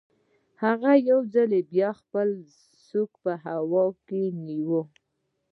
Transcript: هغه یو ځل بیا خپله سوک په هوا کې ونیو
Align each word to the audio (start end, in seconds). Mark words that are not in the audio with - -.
هغه 0.63 0.91
یو 1.09 1.19
ځل 1.33 1.51
بیا 1.71 1.89
خپله 1.99 2.35
سوک 2.87 3.11
په 3.23 3.33
هوا 3.45 3.85
کې 4.07 4.21
ونیو 4.33 4.81